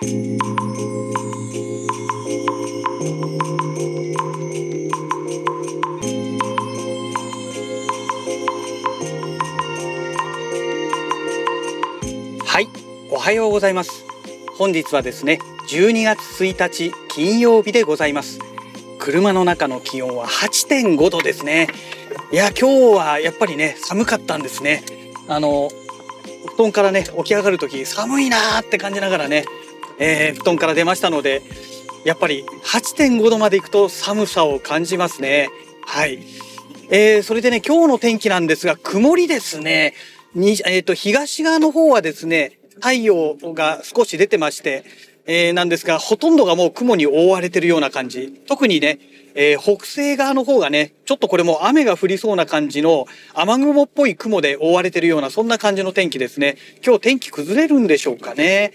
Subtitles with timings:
[0.00, 0.04] は
[12.60, 12.68] い
[13.10, 14.06] おはようございます。
[14.56, 18.38] 本日はですね12月1日金曜日でございます。
[19.00, 21.66] 車の中の気温は8.5度ですね。
[22.30, 24.84] いや今日はやっぱりね寒かったんですね。
[25.26, 25.70] あの
[26.56, 29.44] 布団からね起き上がる時寒いなーって感じながらね、
[29.98, 31.42] えー、布団から出ましたので
[32.04, 35.50] やっぱり8.5度まで行くと寒さを感じますね
[35.86, 36.20] はい
[36.90, 39.94] えー、それでね今日の天気なんですが曇りですね
[40.34, 44.84] に、えっ、ー、と東側の方はですね太陽が少し出てまして
[45.30, 48.32] えー、なんですが、ほとんどがもう雲に覆われてるような感じ。
[48.48, 48.98] 特にね、
[49.34, 56.56] えー、北西側の方がね、ちょっとこれも雨が降りそうな感じの雨雲っぽい雲で覆われてるような、そんな感じの天気ですね。
[56.82, 58.72] 今日天気崩れるんでしょうかね。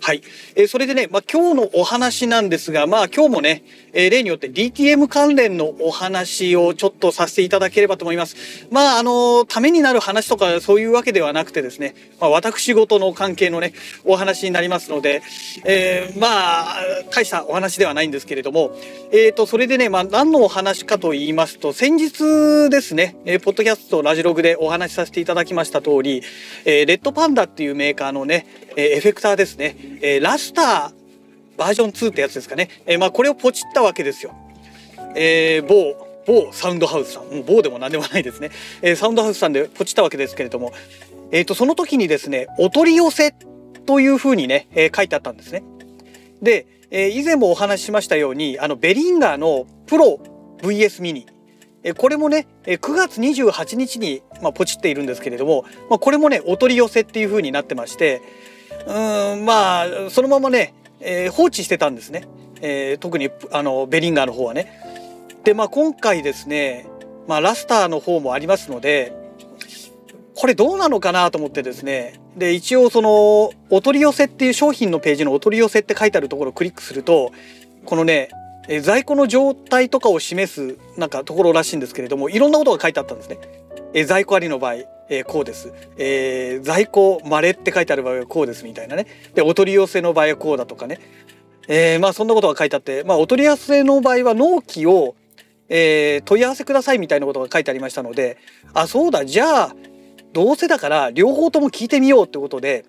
[0.00, 0.22] はい。
[0.54, 8.36] えー、それでね、まあ、今日のお話なんですが、まあ今日もね、えー、例によって DTM 関連のお話をちょっとさせていただければと思います。
[8.70, 13.72] まああの、ためになる話とかそういうわけではなくてですね、まあ私事の関係のね、
[14.04, 15.22] お話になりますので、
[15.64, 16.76] えー、まあ、
[17.10, 18.76] 大したお話ではないんですけれども、
[19.12, 26.22] えっ、ー、と、それでね、まあ何のお話かと言いますと、先日ですね、えー、ポッドキャスト、ラジログでお話しさせていただきました通り、
[26.64, 30.92] えー、レッドパンダっていうメーカーのね、えー、エフェクターですね、えー、ラスター
[31.56, 34.34] バージョン2ってやつですかね、えー、まあこれをポチったわけですよ。
[35.14, 38.50] えー、某某サウンドハウスさん、もう某でも何でもないですね、
[38.82, 40.72] えー、サウンドハウスさんでポチったわけですけれども、
[41.30, 43.32] え、ー、とその時にですねお取り寄せ
[43.86, 45.62] というふうにね、えー、書いてあったんですね。
[46.42, 50.20] で、えー、以前もお話ししましたようにあのベリンガーのプロ
[50.58, 51.26] VS ミニ。
[51.82, 58.22] えこれもね9月28日に、まあ、ポチっているんですけれども、まあ、これもねお取り寄せっていう風になってまして
[58.86, 62.26] うんまあそのままね、えー、放置してたんですね、
[62.60, 64.82] えー、特にあのベリンガーの方はね。
[65.44, 66.86] でまあ今回ですね、
[67.28, 69.14] まあ、ラスターの方もありますので
[70.34, 77.30] これどうなのかなと思ってですねで一応そのお取り寄せっていう商品のページのお取り寄せって書いてあるところをクリックすると
[77.84, 78.28] このね
[78.82, 83.38] 在庫の状態とかを示すなんかところらしいんですけれどもいろんなことが書いてあったんですね。
[84.04, 84.74] 在庫ありの場合、
[85.08, 89.06] えこうです、えー、在庫まれって書いてある場合はこうですみたいなね。
[89.34, 91.00] でお取り寄せの場合はこうだとかね、
[91.68, 95.14] えー、まあそんなことが書いてあって、まあ、お取り寄せの場合は納期を、
[95.68, 98.38] えー、問い合わせくださいみたいなことが書いてありましたので
[98.74, 99.24] あそうだ。
[99.24, 99.76] じゃあ
[100.32, 102.84] どうせだから両方とも聞いてみようってことで、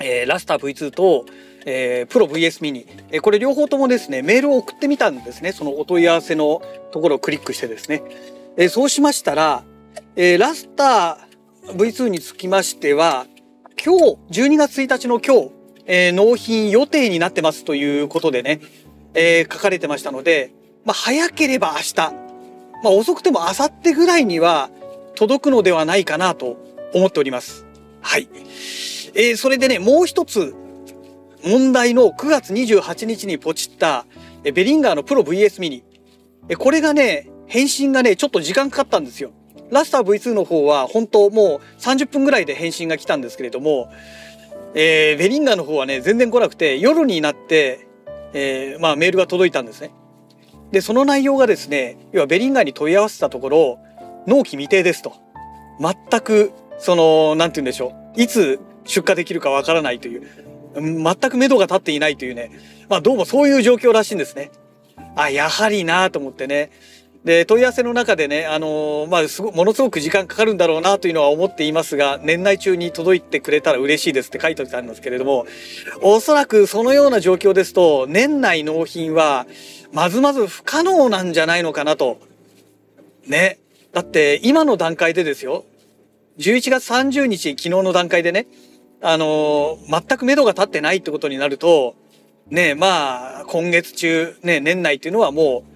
[0.00, 1.26] えー、ラスター V2 と、
[1.64, 5.52] えー、プロ VS ミニ、えー、これ両方ともですねメールを送ってみたんですね。
[5.52, 8.02] そのお問い合わせのところをクリックしてですね、
[8.56, 9.64] えー、そうしましたら、
[10.16, 11.25] えー、ラスター
[11.72, 13.26] V2 につきましては
[13.84, 15.50] 今日12月1日の今日、
[15.86, 18.60] えー、納品予定になってますということでね、
[19.14, 20.52] えー、書かれてましたので、
[20.84, 21.96] まあ、早ければ明日、
[22.84, 24.70] まあ、遅くても明後日ぐらいには
[25.16, 26.56] 届くのではないかなと
[26.94, 27.66] 思っております。
[28.00, 28.28] はい。
[29.14, 30.54] えー、それでね、もう一つ
[31.44, 34.06] 問題の9月28日にポチった
[34.42, 35.84] ベリンガーのプロ VS ミニ。
[36.58, 39.32] これがね、返信がね、ちょっと時間かかったんですよ。
[39.70, 43.90] ラスター V2 の方は本当もう30分ぐらいで返信が来たんですけれども、
[44.74, 47.88] えー、ベリンガの方はね、全然来なくて、夜になって、
[48.34, 49.90] えー、まあメールが届いたんですね。
[50.70, 53.78] で、その内容がですね、要はベリンガに問い合わせたところ、
[54.26, 55.14] 納期未定ですと。
[55.80, 58.20] 全く、その、なんて言うんでしょう。
[58.20, 60.26] いつ出荷できるかわからないという。
[60.74, 62.50] 全く目処が立っていないというね、
[62.88, 64.50] まあどうもそういう状況らしいんですね。
[65.14, 66.70] あ、やはりなと思ってね。
[67.26, 75.44] で、問い合わせの中でね、あの、まあすご、ものすごく時間かかるんだろうなというのは思っていますが、年内中に届いてくれたら嬉しいですって書いておいてあるんですけれども、
[76.02, 79.48] おそらくそのような状況ですと、年内納品は、
[79.92, 82.20] まずまず不可能なんじゃないのかなと。
[83.26, 83.58] ね。
[83.92, 85.64] だって、今の段階でですよ。
[86.38, 88.46] 11月30日、昨日の段階でね、
[89.02, 91.96] あの、全く目処が立ってないってことになると、
[92.50, 95.75] ねまあ、今月中、ね、年内っていうのはもう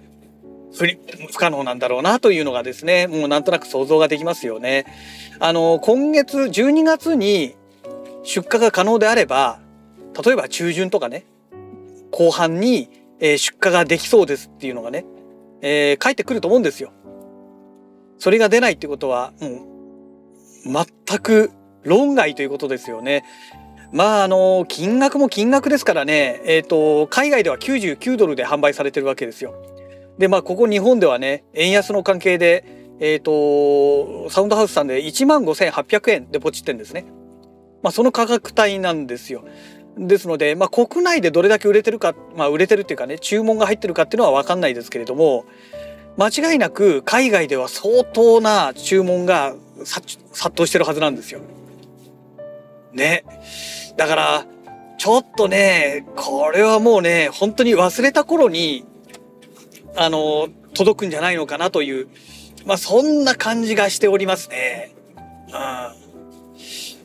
[0.77, 0.85] 不、
[1.31, 4.85] 不可能なんだろうなというのがですね、もうなんとなく想像ができますよね。
[5.39, 7.55] あの、今月、12月に
[8.23, 9.59] 出荷が可能であれば、
[10.25, 11.25] 例えば中旬とかね、
[12.11, 12.89] 後半に、
[13.19, 15.05] え、出荷ができそうですっていうのがね、
[15.61, 16.91] えー、返ってくると思うんですよ。
[18.17, 21.51] それが出ないってことは、もう、全く
[21.83, 23.23] 論外ということですよね。
[23.91, 29.53] まああの金額も金額ですからね、えーと、海外では99ドルで販売されてるわけですよ。
[30.21, 32.63] でまあここ日本ではね円安の関係で、
[32.99, 37.05] えーと、サウンドハウスさんで1万5800円でポチってんですね。
[37.81, 39.43] まあ、その価格帯なんですよ。
[39.97, 45.45] ですので、まあ、国内でどれだけ売れてるか、まあ、売れてるっていうかね注文が入ってるかっていうのは分かんないですけれども
[46.17, 50.19] 間違いなく海外では相当な注文が殺
[50.49, 51.39] 到してるはずなんですよ。
[52.93, 53.25] ね。
[53.97, 54.45] だから
[54.99, 58.85] ちょっとねこれはもうね本当に忘れた頃に
[59.95, 62.07] あの届くんじゃないのかなという
[62.65, 64.93] まあそんな感じがしておりますね。
[65.47, 66.01] うん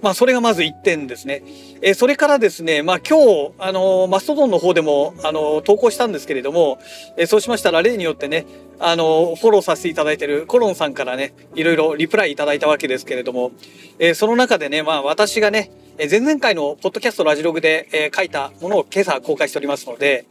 [0.03, 1.43] まあ、それがまず1点ですね。
[1.83, 6.79] えそれからですね、まあ、今日、あのマストドンの方でも、あの投稿したんですけれども、
[7.17, 8.47] えそうしましたら例によってね、
[8.79, 13.53] あのフォローさせていただいているコロンさんからね、いろいろリプライいただいたわけですけれども、
[13.99, 20.27] えその中でね、まあ、私がね、前々回のポッドキャストラジログで、え書いたものを今朝公開しておりますので、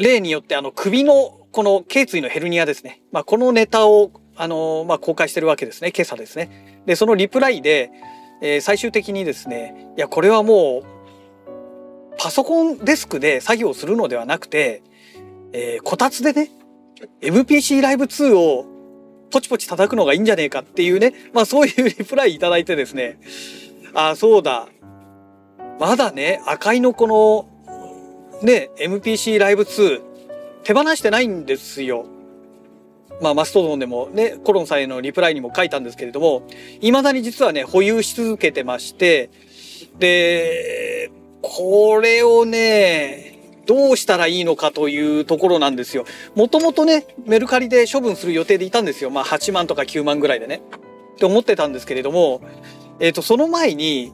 [0.00, 3.02] 例によってあの首のこの頸椎のヘルニアですね。
[3.12, 5.92] まあ、このネタをあの、まあ、公開してるわけですね。
[5.94, 6.82] 今朝ですね。
[6.86, 7.90] で、そのリプライで、
[8.40, 11.00] えー、最終的にですね、いや、これはもう、
[12.18, 14.82] パソコンデスクで作業するのではなくて、
[15.52, 16.50] えー、こたつでね、
[17.20, 18.66] MPC ライブ2を
[19.30, 23.18] ポチポチ叩くのがいいんじゃねえかっていうね、まあそういうリプライいただいてですね、
[23.94, 24.68] あ、そうだ。
[25.78, 27.48] まだね、赤いのこの、
[28.42, 30.02] ね、MPC ライブ2
[30.64, 32.06] 手放してないんですよ。
[33.20, 36.42] まあ、マストドンでもね、コロンさんへのリプライにも書いたんですけれども、
[36.80, 39.30] 未だに実はね、保有し続けてまして、
[39.98, 41.10] で、
[41.42, 46.04] これをね、どうしたらいいのかというところなんですよ。
[46.34, 49.10] もともとね、メルカリで処分する予定でいたんですよ。
[49.10, 50.62] まあ8万とか9万ぐらいでね。
[51.14, 52.40] って思ってたんですけれども、
[53.00, 54.12] えっ、ー、と、その前に、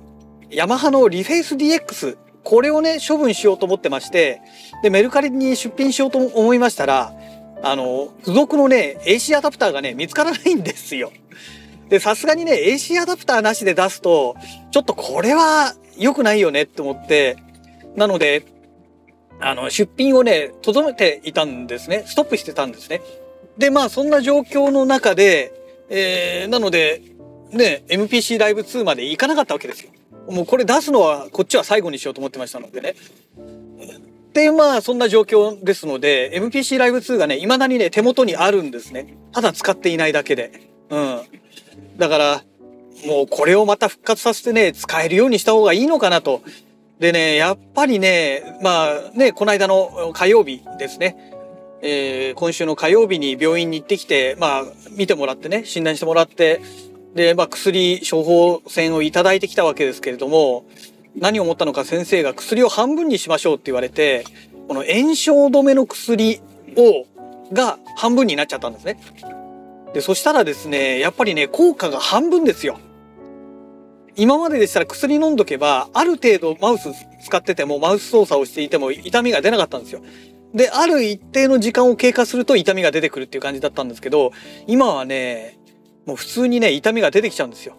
[0.51, 4.41] ヤマハのリフェイス DX、これをね、処分しようと思ってまして、
[4.81, 7.13] で、メルカリに出品しようと思いましたら、
[7.61, 11.11] あの、付属のね、AC アダプターがね、見つからないんですよ。
[11.89, 14.37] で、さすがにね、AC アダプターなしで出すと、
[14.71, 17.37] ちょっとこれは良くないよねって思って、
[17.97, 18.47] なので、
[19.41, 22.05] あの、出品をね、とめていたんですね。
[22.07, 23.03] ストップしてたんですね。
[23.59, 25.53] で、まあ、そんな状況の中で、
[25.89, 27.03] えー、なので、
[27.51, 29.91] ね、MPC ライブ2まで行かなかったわけですよ。
[30.29, 32.95] もうこれ出すのは、こっちは最後にしようと思ってましたのでね。
[34.33, 39.17] で、まあ、そんな状況ですので、MPC ライブ2がね、未だにね、手元にあるんですね。
[39.33, 40.53] ただ使っていないだけで。
[40.91, 41.21] うん。
[41.97, 42.45] だから、
[43.07, 46.43] もうこれをまた復活させてね、使えるようにした方がいいのかなと。
[46.99, 51.17] でね、やっぱりね、まあね、この間の火曜日ですね。
[51.83, 56.61] えー、今週の火曜日に病院に行ってきて、まあ、見てもらってね、診断してもらって、
[57.17, 60.67] で、まあ、薬、処方箋をいただいてきたわけですけれども、
[61.17, 64.25] 何を思ったのか先生が薬を半分にしましょうって言われて、
[64.69, 66.41] この炎症止めの薬
[66.77, 67.07] を、
[67.55, 69.01] が半分になっちゃったんですね。
[69.95, 72.79] で、そしたらですね、やっぱりね、効果が半分ですよ。
[74.15, 76.91] 今まででしたら薬飲んどけば、ある程度マウス
[77.25, 80.03] 使ってても、マウス操作をしていても痛みが出なかったんですよ。
[80.53, 84.33] で、ある一定の時間を経過すると痛みが出てくるっていう感じだったんですけど、
[84.67, 85.57] 今はね、
[86.07, 87.75] もう普通にね、痛みが出てきちゃうんですよ。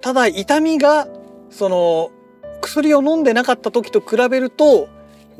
[0.00, 1.08] ただ、痛みが、
[1.50, 2.10] その、
[2.64, 4.88] 薬を飲んでなかった時と比べると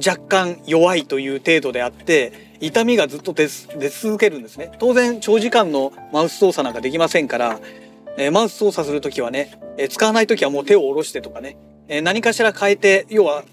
[0.04, 7.60] 若干弱いという程度であって痛みがずっと出続けるんですね当然長時間のマウス操作なんかできませんから、
[8.16, 11.56] えー、マウス操作する時はね、えー、使わない時はもう手を下ろしてとかね、
[11.88, 13.44] えー、何かしら変えて要は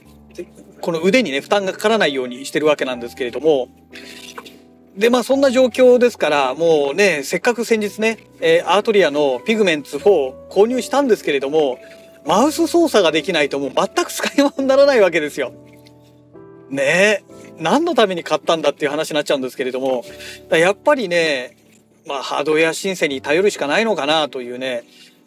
[0.82, 3.70] この腕にね負担がかからないようにしてるわけなんですけれども
[4.95, 11.79] でまあそんな状況ですからもうねせっかく先日ね、えアートリアのピグメンツ4購入したんですけれども
[12.25, 15.53] マウス操作ができないともう全く使い物にならないわけですよ。
[16.69, 17.24] ねえ。
[17.57, 20.03] 何のために買ったんだっていう話になっちゃうんですけれども、
[20.50, 21.57] やっぱりね、
[22.07, 24.83] まあハードウェア申請に頼るしかないのかなというね。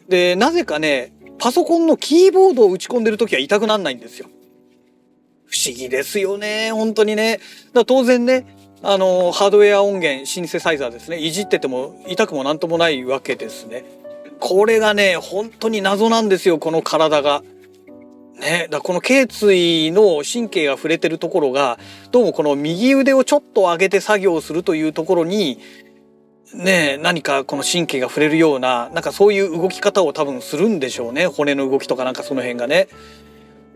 [0.09, 4.27] で、なぜかね、パソコンのキーボードを打ち込んでる時は痛くなんないんですよ。
[5.45, 7.39] 不思議ですよね、本当にね。
[7.73, 8.45] だ当然ね、
[8.83, 13.83] あの、ハードウェア音源、シンセサイザーですね、いじってても痛くもなんともないわけですね。
[14.39, 17.41] これがね、本当に謎なんですよ、この体が。
[18.39, 21.79] ね、だこの頸椎の神経が触れてるところが、
[22.11, 25.59] どうもこの右腕をちょっと上げて作業するというところに、
[26.53, 31.27] ね、何かこの神経が触れるような、なんかそういう動き方を多分するんでしょうね。
[31.27, 32.87] 骨の動きとかなんかその辺がね。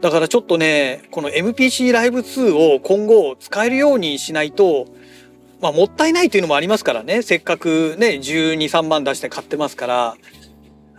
[0.02, 4.88] だからちょっとね、この MPC ライブ2を今後使えるようにしないと、
[5.62, 7.22] まあもったいないというのもありますからね。
[7.22, 10.16] せっかくね、12、3万出して買ってますから。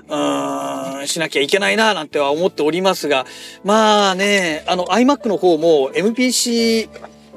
[0.08, 3.26] うーん、しなきゃいけないななんては思っておりますが、
[3.64, 6.90] まあね、あの iMac の方も MPC、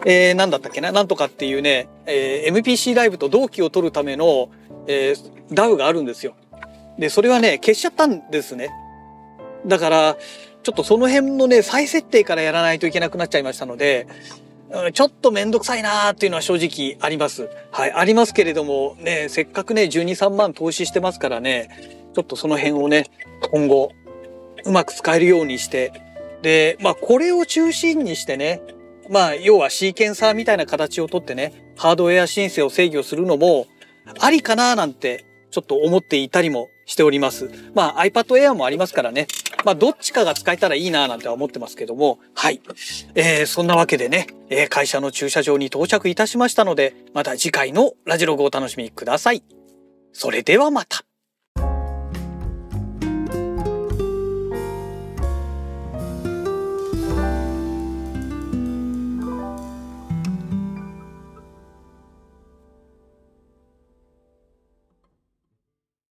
[0.05, 4.50] えー、なんだったっけななんとかっていうね、えー、MPC ライブと同期を取るための、
[4.88, 6.34] えー、DAW があるんですよ。
[6.98, 8.70] で、それはね、消しちゃったんですね。
[9.65, 10.17] だから、
[10.63, 14.08] ちょっとその辺のね、再設定からやらないといけなくなっちゃいましたので、
[14.93, 17.50] ちょっとめんどくさいなーっていうのは正直あります。
[17.72, 21.70] はい、ありますけれども、ね、せっかくね、12、3万投資してますからね、
[22.15, 23.05] ちょっとその辺をね、
[23.51, 23.91] 今後、
[24.65, 25.91] うまく使えるようにして、
[26.41, 28.62] で、まあ、これを中心にしてね、
[29.10, 33.67] まあ、要はシーケンサーみたいな形をとってね、ハードウェア申請を制御するのも、
[34.20, 37.50] ありかなーなんて、ちょっと思っていたりもしております。
[37.75, 39.27] まあ iPad Air もありますからね。
[39.63, 42.20] まあどっちかが使えたらいいななんて思ってますけども。
[42.34, 42.62] はい。
[43.15, 49.43] えー、そんなわけでね、えー、会社の駐車場に到着いたしましたので、また次回のラジログをお楽しみください。
[50.12, 51.03] それではまた。